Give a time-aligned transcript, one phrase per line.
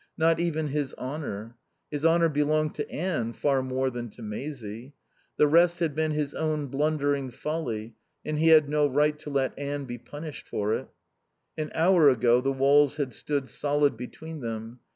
[0.17, 1.55] Not even his honour.
[1.91, 4.95] His honour belonged to Anne far more than to Maisie.
[5.37, 7.93] The rest had been his own blundering folly,
[8.25, 10.87] and he had no right to let Anne be punished for it.
[11.55, 14.79] An hour ago the walls had stood solid between them.